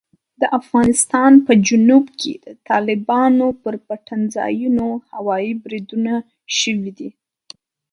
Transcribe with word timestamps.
د 0.41 0.43
افغانستان 0.59 1.31
په 1.45 1.51
جنوب 1.67 2.05
کې 2.21 2.33
د 2.45 2.47
طالبانو 2.69 3.47
پر 3.63 3.75
پټنځایونو 3.87 4.87
هوايي 5.13 5.51
بریدونه 5.63 6.13
شوي 6.59 6.91
دي. 6.99 7.09